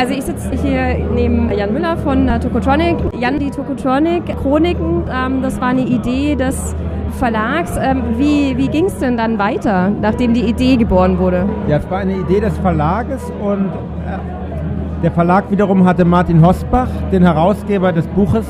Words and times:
Also 0.00 0.14
ich 0.14 0.22
sitze 0.22 0.50
hier 0.52 0.96
neben 1.14 1.52
Jan 1.52 1.74
Müller 1.74 1.94
von 1.98 2.26
äh, 2.26 2.40
Tokotronic. 2.40 2.96
Jan, 3.18 3.38
die 3.38 3.50
Tokotronic 3.50 4.34
Chroniken, 4.40 5.02
ähm, 5.14 5.42
das 5.42 5.60
war 5.60 5.68
eine 5.68 5.82
Idee 5.82 6.36
des 6.36 6.74
Verlags. 7.18 7.78
Ähm, 7.78 8.02
wie 8.16 8.56
wie 8.56 8.68
ging 8.68 8.86
es 8.86 8.96
denn 8.96 9.18
dann 9.18 9.38
weiter, 9.38 9.90
nachdem 9.90 10.32
die 10.32 10.40
Idee 10.40 10.78
geboren 10.78 11.18
wurde? 11.18 11.44
Ja, 11.68 11.76
es 11.76 11.90
war 11.90 11.98
eine 11.98 12.16
Idee 12.16 12.40
des 12.40 12.56
Verlages 12.60 13.30
und 13.42 13.66
äh, 13.66 15.02
der 15.02 15.10
Verlag 15.10 15.50
wiederum 15.50 15.84
hatte 15.84 16.06
Martin 16.06 16.42
Hosbach, 16.42 16.88
den 17.12 17.22
Herausgeber 17.22 17.92
des 17.92 18.06
Buches, 18.06 18.46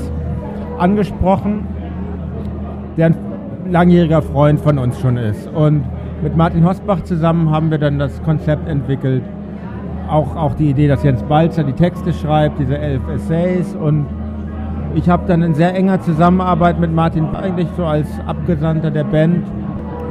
angesprochen, 0.78 1.66
der 2.96 3.06
ein 3.06 3.16
langjähriger 3.68 4.22
Freund 4.22 4.60
von 4.60 4.78
uns 4.78 5.00
schon 5.00 5.16
ist. 5.16 5.48
Und 5.48 5.82
mit 6.22 6.36
Martin 6.36 6.64
Hosbach 6.64 7.02
zusammen 7.02 7.50
haben 7.50 7.72
wir 7.72 7.78
dann 7.78 7.98
das 7.98 8.22
Konzept 8.22 8.68
entwickelt. 8.68 9.24
Auch, 10.10 10.34
auch 10.34 10.54
die 10.54 10.70
Idee, 10.70 10.88
dass 10.88 11.04
Jens 11.04 11.22
Balzer 11.22 11.62
die 11.62 11.72
Texte 11.72 12.12
schreibt, 12.12 12.58
diese 12.58 12.76
elf 12.76 13.00
Essays. 13.08 13.76
Und 13.76 14.06
ich 14.94 15.08
habe 15.08 15.22
dann 15.26 15.42
in 15.42 15.54
sehr 15.54 15.74
enger 15.74 16.00
Zusammenarbeit 16.00 16.80
mit 16.80 16.92
Martin 16.92 17.26
eigentlich 17.34 17.68
so 17.76 17.84
als 17.84 18.08
Abgesandter 18.26 18.90
der 18.90 19.04
Band 19.04 19.46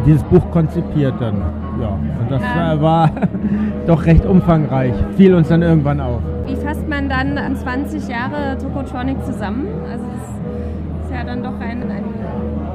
dieses 0.05 0.23
Buch 0.23 0.49
konzipiert 0.51 1.15
dann. 1.19 1.35
Ja, 1.81 1.89
und 1.89 2.29
das 2.31 2.41
ähm. 2.41 2.81
war 2.81 3.11
doch 3.87 4.05
recht 4.05 4.25
umfangreich. 4.25 4.93
Fiel 5.17 5.33
uns 5.33 5.49
dann 5.49 5.61
irgendwann 5.61 5.99
auf. 5.99 6.21
Wie 6.45 6.55
fasst 6.55 6.87
man 6.87 7.09
dann 7.09 7.37
20 7.55 8.07
Jahre 8.07 8.57
Tokotronic 8.57 9.23
zusammen? 9.25 9.67
Also 9.91 10.05
das 10.05 11.05
ist 11.05 11.15
ja 11.15 11.23
dann 11.25 11.43
doch 11.43 11.59
ein, 11.59 11.83
ein 11.83 12.03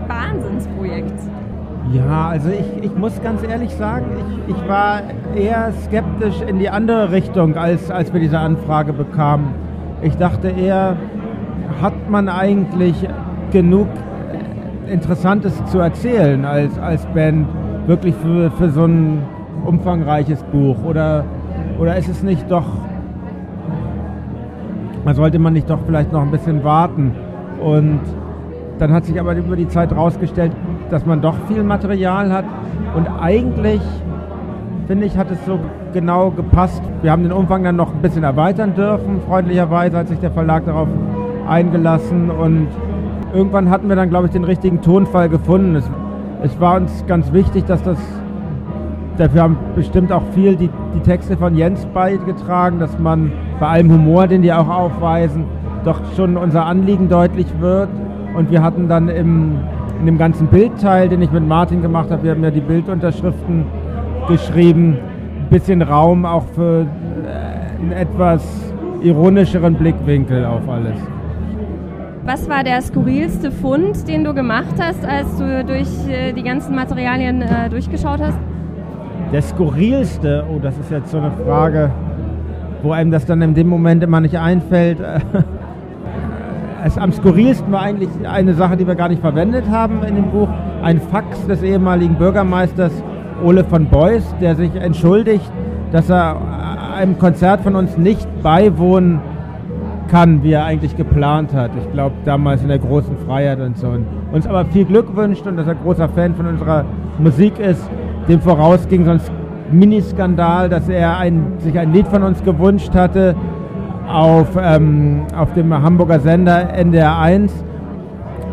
Wahnsinnsprojekt. 0.09 1.19
Ja, 1.93 2.29
also 2.29 2.49
ich, 2.49 2.85
ich 2.85 2.97
muss 2.97 3.23
ganz 3.23 3.43
ehrlich 3.43 3.75
sagen, 3.75 4.07
ich, 4.49 4.57
ich 4.57 4.69
war 4.69 5.03
eher 5.37 5.73
skeptisch 5.85 6.41
in 6.41 6.59
die 6.59 6.69
andere 6.71 7.13
Richtung, 7.13 7.57
als, 7.57 7.91
als 7.91 8.13
wir 8.13 8.21
diese 8.21 8.39
Anfrage 8.39 8.93
bekamen. 8.93 9.55
Ich 10.03 10.17
dachte 10.17 10.49
eher, 10.49 10.97
hat 11.83 12.11
man 12.11 12.29
eigentlich 12.29 13.09
genug 13.53 13.89
Interessantes 14.89 15.65
zu 15.67 15.79
erzählen 15.79 16.45
als, 16.45 16.79
als 16.79 17.05
Band, 17.07 17.47
wirklich 17.87 18.15
für, 18.17 18.51
für 18.53 18.71
so 18.71 18.85
ein 18.85 19.23
umfangreiches 19.65 20.43
Buch? 20.45 20.77
Oder, 20.85 21.25
oder 21.79 21.97
ist 21.97 22.09
es 22.09 22.23
nicht 22.23 22.51
doch, 22.51 22.67
sollte 25.13 25.39
man 25.39 25.53
nicht 25.53 25.69
doch 25.69 25.81
vielleicht 25.87 26.13
noch 26.13 26.23
ein 26.23 26.31
bisschen 26.31 26.65
warten? 26.65 27.13
Und 27.61 28.01
dann 28.79 28.93
hat 28.93 29.05
sich 29.05 29.19
aber 29.21 29.35
über 29.37 29.57
die 29.57 29.69
Zeit 29.69 29.91
herausgestellt, 29.91 30.53
dass 30.95 31.05
man 31.05 31.21
doch 31.21 31.35
viel 31.49 31.65
Material 31.65 32.33
hat. 32.33 32.45
Und 32.95 33.09
eigentlich, 33.21 33.81
finde 34.87 35.07
ich, 35.07 35.19
hat 35.19 35.29
es 35.29 35.45
so 35.45 35.59
genau 35.93 36.31
gepasst. 36.31 36.83
Wir 37.03 37.11
haben 37.11 37.25
den 37.25 37.33
Umfang 37.33 37.65
dann 37.65 37.75
noch 37.75 37.93
ein 37.93 38.01
bisschen 38.01 38.23
erweitern 38.23 38.77
dürfen, 38.77 39.21
freundlicherweise 39.27 39.97
hat 39.97 40.07
sich 40.07 40.21
der 40.21 40.31
Verlag 40.31 40.67
darauf 40.67 40.87
eingelassen. 41.49 42.31
Und 42.31 42.69
irgendwann 43.35 43.71
hatten 43.71 43.89
wir 43.89 43.97
dann, 43.97 44.09
glaube 44.09 44.27
ich, 44.27 44.33
den 44.33 44.45
richtigen 44.45 44.83
Tonfall 44.83 45.29
gefunden. 45.29 45.75
Es, 45.75 45.91
es 46.45 46.61
war 46.61 46.77
uns 46.77 47.05
ganz 47.09 47.33
wichtig, 47.33 47.65
dass 47.65 47.83
das, 47.83 47.99
dafür 49.19 49.43
haben 49.43 49.57
bestimmt 49.75 50.13
auch 50.13 50.23
viel 50.33 50.55
die, 50.55 50.71
die 50.95 51.01
Texte 51.01 51.37
von 51.37 51.57
Jens 51.57 51.87
beigetragen, 51.87 52.79
dass 52.79 52.97
man 53.01 53.33
bei 53.59 53.67
allem 53.67 53.91
Humor, 53.91 54.29
den 54.29 54.43
die 54.43 54.53
auch 54.53 54.69
aufweisen, 54.69 55.47
doch 55.85 56.01
schon 56.15 56.37
unser 56.37 56.67
Anliegen 56.67 57.09
deutlich 57.09 57.49
wird. 57.59 57.89
Und 58.37 58.53
wir 58.53 58.63
hatten 58.63 58.89
dann 58.89 59.09
im, 59.09 59.59
in 60.01 60.07
dem 60.07 60.19
ganzen 60.19 60.47
Bildteil, 60.49 61.09
den 61.09 61.23
ich 61.23 61.31
mit 61.31 61.47
Martin 61.47 61.83
gemacht 61.83 62.11
habe, 62.11 62.23
wir 62.23 62.33
haben 62.33 62.45
ja 62.45 62.51
die 62.51 62.61
Bildunterschriften 62.61 63.65
geschrieben, 64.29 64.99
ein 65.41 65.49
bisschen 65.51 65.83
Raum 65.83 66.25
auch 66.25 66.45
für 66.55 66.83
äh, 66.83 67.81
einen 67.81 67.93
etwas 67.93 68.43
ironischeren 69.03 69.75
Blickwinkel 69.75 70.45
auf 70.45 70.69
alles. 70.69 70.97
Was 72.25 72.49
war 72.49 72.65
der 72.65 72.81
skurrilste 72.81 73.51
Fund, 73.51 74.09
den 74.09 74.25
du 74.25 74.33
gemacht 74.33 74.77
hast, 74.81 75.05
als 75.05 75.37
du 75.37 75.65
durch 75.65 75.89
äh, 76.09 76.33
die 76.33 76.43
ganzen 76.43 76.75
Materialien 76.75 77.43
äh, 77.43 77.69
durchgeschaut 77.69 78.21
hast? 78.21 78.39
Der 79.31 79.43
skurrilste, 79.43 80.45
oh, 80.51 80.59
das 80.59 80.79
ist 80.79 80.91
jetzt 80.91 81.11
so 81.11 81.19
eine 81.19 81.33
Frage, 81.45 81.91
wo 82.83 82.93
einem 82.93 83.11
das 83.11 83.27
dann 83.27 83.43
in 83.43 83.55
dem 83.55 83.69
Moment 83.69 84.03
immer 84.03 84.21
nicht 84.21 84.39
einfällt. 84.39 84.99
es 86.85 86.99
am 86.99 87.13
skurrilsten 87.13 87.73
war 87.73 87.81
eigentlich 87.81 88.11
eine 88.29 88.53
Sache, 88.53 88.77
die 88.77 88.87
wir 88.87 88.95
gar 88.95 89.09
nicht 89.09 89.23
verwendet 89.23 89.65
haben 89.71 90.03
in 90.07 90.17
dem 90.17 90.31
Buch. 90.31 90.49
Ein 90.83 91.01
Fax 91.01 91.47
des 91.47 91.63
ehemaligen 91.63 92.17
Bürgermeisters 92.17 92.93
Ole 93.43 93.65
von 93.65 93.87
Beuys, 93.87 94.23
der 94.39 94.55
sich 94.55 94.75
entschuldigt, 94.77 95.51
dass 95.93 96.11
er 96.11 96.37
einem 96.95 97.19
Konzert 97.19 97.63
von 97.63 97.75
uns 97.75 97.97
nicht 97.97 98.29
beiwohnen 98.43 99.21
kann, 100.09 100.43
wie 100.43 100.53
er 100.53 100.67
eigentlich 100.67 100.95
geplant 100.95 101.55
hat. 101.55 101.71
Ich 101.83 101.91
glaube, 101.93 102.17
damals 102.27 102.61
in 102.61 102.69
der 102.69 102.79
großen 102.79 103.17
Freiheit 103.27 103.61
und 103.61 103.79
so. 103.79 103.89
Und 103.89 104.05
uns 104.33 104.47
aber 104.47 104.67
viel 104.67 104.85
Glück 104.85 105.17
wünscht 105.17 105.47
und 105.47 105.57
dass 105.57 105.67
er 105.67 105.77
großer 105.77 106.11
Fan 106.11 106.35
von 106.35 106.47
unserer 106.47 106.85
Musik 107.19 107.59
ist. 107.59 107.89
Dem 108.29 108.43
vorausging 108.43 109.07
sonst 109.07 109.33
Miniskandal, 109.73 110.69
dass 110.69 110.91
er 110.91 111.17
ein, 111.17 111.55
sich 111.59 111.79
ein 111.79 111.95
Lied 111.95 112.07
von 112.09 112.23
uns 112.23 112.45
gewünscht 112.45 112.95
hatte, 112.95 113.35
auf, 114.09 114.49
ähm, 114.61 115.23
auf 115.37 115.53
dem 115.55 115.73
Hamburger 115.73 116.21
Sender 116.21 116.73
NDR 116.75 117.19
1 117.19 117.53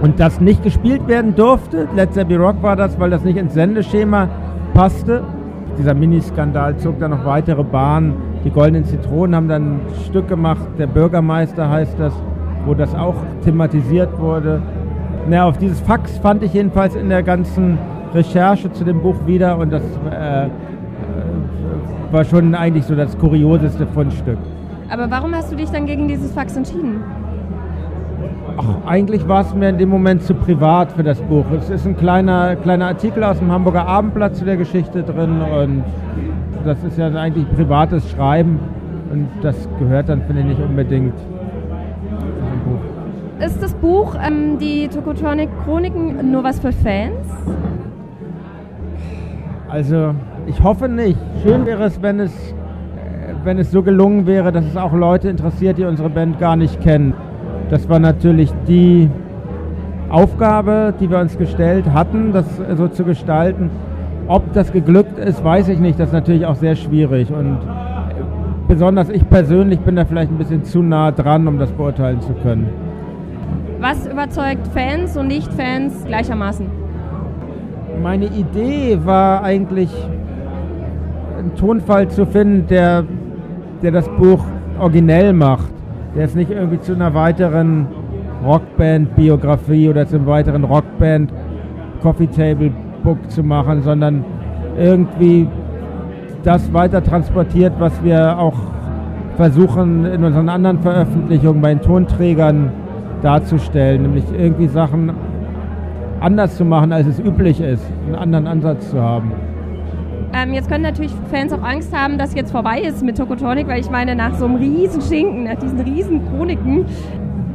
und 0.02 0.20
das 0.20 0.42
nicht 0.42 0.64
gespielt 0.64 1.08
werden 1.08 1.36
durfte. 1.36 1.88
Let's 1.96 2.16
Be 2.16 2.38
Rock 2.38 2.62
war 2.62 2.76
das, 2.76 3.00
weil 3.00 3.10
das 3.10 3.24
nicht 3.24 3.38
ins 3.38 3.54
Sendeschema 3.54 4.28
passte. 4.74 5.24
Dieser 5.78 5.94
Miniskandal 5.94 6.78
zog 6.78 7.00
dann 7.00 7.12
noch 7.12 7.26
weitere 7.26 7.64
Bahnen. 7.64 8.16
Die 8.44 8.50
Goldenen 8.50 8.86
Zitronen 8.86 9.36
haben 9.36 9.48
dann 9.48 9.64
ein 9.64 9.82
Stück 10.06 10.28
gemacht, 10.28 10.62
der 10.78 10.88
Bürgermeister 10.88 11.70
heißt 11.70 12.00
das, 12.00 12.14
wo 12.66 12.74
das 12.74 12.94
auch 12.96 13.16
thematisiert 13.44 14.20
wurde. 14.20 14.62
Na, 15.30 15.46
auf 15.46 15.58
dieses 15.58 15.80
Fax 15.82 16.18
fand 16.18 16.44
ich 16.44 16.54
jedenfalls 16.54 16.96
in 16.96 17.10
der 17.10 17.22
ganzen 17.22 17.78
Recherche 18.14 18.72
zu 18.72 18.84
dem 18.84 19.02
Buch 19.02 19.16
wieder 19.26 19.58
und 19.58 19.72
das 19.72 19.84
äh, 20.12 20.46
äh 20.46 20.50
war 22.12 22.26
schon 22.26 22.54
eigentlich 22.56 22.84
so 22.84 22.96
das 22.96 23.18
kurioseste 23.18 23.88
Fundstück. 23.88 24.38
Aber 24.92 25.10
warum 25.10 25.34
hast 25.34 25.50
du 25.50 25.56
dich 25.56 25.70
dann 25.70 25.86
gegen 25.86 26.10
dieses 26.10 26.34
Fax 26.34 26.58
entschieden? 26.58 27.02
Ach, 28.58 28.86
eigentlich 28.86 29.26
war 29.26 29.40
es 29.40 29.56
mir 29.56 29.70
in 29.70 29.78
dem 29.78 29.88
Moment 29.88 30.22
zu 30.22 30.34
privat 30.34 30.92
für 30.92 31.04
das 31.04 31.22
Buch. 31.22 31.46
Es 31.58 31.70
ist 31.70 31.88
ein 31.88 31.96
kleiner, 31.96 32.58
kleiner 32.58 32.88
Artikel 32.88 33.24
aus 33.24 33.40
dem 33.40 33.50
Hamburger 33.50 33.88
Abendblatt 33.88 34.36
zu 34.36 34.44
der 34.44 34.58
Geschichte 34.58 35.04
drin 35.04 35.42
und 35.42 35.84
das 36.66 36.84
ist 36.84 36.98
ja 36.98 37.08
eigentlich 37.08 37.50
privates 37.56 38.12
Schreiben 38.12 38.60
und 39.14 39.30
das 39.42 39.56
gehört 39.80 40.10
dann, 40.10 40.24
finde 40.24 40.42
ich, 40.42 40.48
nicht 40.50 40.62
unbedingt 40.62 41.18
zum 41.18 42.60
Buch. 42.66 43.46
Ist 43.46 43.64
das 43.64 43.74
Buch, 43.76 44.16
ähm, 44.22 44.60
die 44.60 44.90
Tokotronic 44.90 45.50
Chroniken, 45.64 46.32
nur 46.32 46.44
was 46.44 46.60
für 46.60 46.74
Fans? 46.74 47.28
Also, 49.70 50.14
ich 50.48 50.62
hoffe 50.62 50.90
nicht. 50.90 51.18
Schön 51.44 51.66
wäre 51.66 51.86
es, 51.86 52.02
wenn 52.02 52.20
es 52.20 52.54
wenn 53.44 53.58
es 53.58 53.72
so 53.72 53.84
gelungen 53.84 54.26
wäre, 54.28 54.52
dass 54.52 54.66
es 54.66 54.78
auch 54.78 54.94
Leute 54.94 55.30
interessiert, 55.30 55.78
die 55.78 55.86
unsere 55.86 56.10
Band 56.10 56.40
gar 56.40 56.56
nicht 56.56 56.82
kennen. 56.82 57.14
Das 57.70 57.88
war 57.90 58.00
natürlich 58.00 58.52
die 58.68 59.10
Aufgabe, 60.10 60.94
die 61.00 61.10
wir 61.10 61.20
uns 61.20 61.38
gestellt 61.38 61.86
hatten, 61.94 62.34
das 62.34 62.46
so 62.76 62.88
zu 62.88 63.04
gestalten. 63.04 63.70
Ob 64.28 64.54
das 64.54 64.72
geglückt 64.72 65.18
ist, 65.18 65.44
weiß 65.44 65.70
ich 65.70 65.80
nicht. 65.80 66.00
Das 66.00 66.08
ist 66.08 66.14
natürlich 66.14 66.46
auch 66.46 66.56
sehr 66.56 66.76
schwierig. 66.76 67.32
Und 67.32 67.60
besonders 68.68 69.10
ich 69.10 69.28
persönlich 69.30 69.80
bin 69.80 69.96
da 69.96 70.06
vielleicht 70.06 70.32
ein 70.32 70.38
bisschen 70.38 70.64
zu 70.64 70.82
nah 70.82 71.12
dran, 71.12 71.48
um 71.48 71.58
das 71.58 71.72
beurteilen 71.72 72.22
zu 72.22 72.34
können. 72.44 72.70
Was 73.80 74.06
überzeugt 74.06 74.68
Fans 74.68 75.18
und 75.18 75.28
Nicht-Fans 75.28 76.06
gleichermaßen? 76.06 76.68
Meine 78.04 78.26
Idee 78.26 79.00
war 79.04 79.44
eigentlich, 79.44 79.90
einen 81.38 81.56
Tonfall 81.56 82.08
zu 82.10 82.26
finden, 82.26 82.68
der 82.68 83.04
der 83.82 83.92
das 83.92 84.08
Buch 84.10 84.44
originell 84.80 85.34
macht, 85.34 85.72
der 86.16 86.26
es 86.26 86.36
nicht 86.36 86.52
irgendwie 86.52 86.80
zu 86.80 86.94
einer 86.94 87.14
weiteren 87.14 87.88
Rockband-Biografie 88.46 89.90
oder 89.90 90.08
zum 90.08 90.26
weiteren 90.26 90.64
Rockband-Coffee-Table-Book 90.64 93.30
zu 93.30 93.44
machen, 93.44 93.84
sondern 93.84 94.24
irgendwie 94.78 95.50
das 96.44 96.74
weiter 96.74 97.04
transportiert, 97.04 97.74
was 97.80 98.04
wir 98.04 98.40
auch 98.40 98.56
versuchen 99.38 100.06
in 100.06 100.24
unseren 100.24 100.50
anderen 100.50 100.80
Veröffentlichungen 100.80 101.62
bei 101.62 101.70
den 101.70 101.82
Tonträgern 101.82 102.72
darzustellen, 103.22 104.02
nämlich 104.04 104.26
irgendwie 104.38 104.68
Sachen 104.68 105.12
anders 106.20 106.58
zu 106.58 106.66
machen, 106.66 106.92
als 106.92 107.08
es 107.08 107.20
üblich 107.20 107.62
ist, 107.62 107.86
einen 108.06 108.16
anderen 108.16 108.48
Ansatz 108.48 108.92
zu 108.92 109.02
haben. 109.02 109.32
Ähm, 110.34 110.54
jetzt 110.54 110.70
können 110.70 110.84
natürlich 110.84 111.12
Fans 111.30 111.52
auch 111.52 111.62
Angst 111.62 111.94
haben, 111.96 112.18
dass 112.18 112.34
jetzt 112.34 112.52
vorbei 112.52 112.80
ist 112.80 113.04
mit 113.04 113.18
Tokotronic, 113.18 113.68
weil 113.68 113.82
ich 113.82 113.90
meine, 113.90 114.16
nach 114.16 114.38
so 114.38 114.46
einem 114.46 114.56
riesen 114.56 115.02
Schinken, 115.02 115.44
nach 115.44 115.56
diesen 115.56 115.80
riesen 115.82 116.26
Chroniken, 116.30 116.86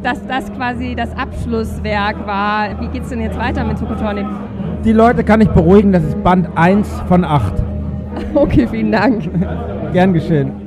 dass 0.02 0.25
das 0.26 0.52
quasi 0.52 0.94
das 0.94 1.17
Abschlusswerk 1.17 2.26
war. 2.26 2.81
Wie 2.81 2.88
geht 2.88 3.02
es 3.02 3.08
denn 3.08 3.20
jetzt 3.20 3.38
weiter 3.38 3.64
mit 3.64 3.78
Tokotronic? 3.78 4.26
Die 4.84 4.93
Leute 4.93 5.25
kann 5.25 5.40
ich 5.40 5.49
beruhigen, 5.49 5.93
das 5.93 6.05
ist 6.05 6.23
Band 6.23 6.49
1 6.55 6.88
von 7.08 7.25
8. 7.25 7.55
Okay, 8.34 8.67
vielen 8.67 8.93
Dank. 8.93 9.28
Gern 9.93 10.14
geschehen. 10.14 10.65